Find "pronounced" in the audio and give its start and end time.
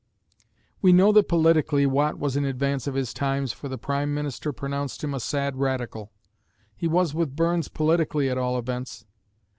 4.51-5.03